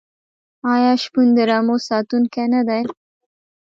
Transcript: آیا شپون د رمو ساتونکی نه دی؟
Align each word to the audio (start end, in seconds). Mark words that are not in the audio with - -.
آیا 0.73 0.93
شپون 1.03 1.27
د 1.35 1.39
رمو 1.49 1.75
ساتونکی 1.89 2.45
نه 2.53 2.61
دی؟ 2.67 2.81